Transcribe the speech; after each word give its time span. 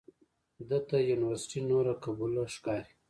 ده 0.69 0.79
ته 0.87 0.97
یونورسټي 1.09 1.59
نوره 1.71 1.93
قبوله 2.03 2.41
ښکاري. 2.55 2.91